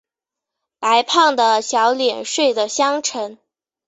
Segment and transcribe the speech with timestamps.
[0.79, 3.37] 白胖的小脸睡的香沉